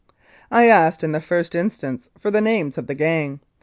[0.49, 3.39] I asked in the first instance for the names of the gang.